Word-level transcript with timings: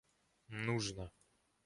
нужно 0.65 1.11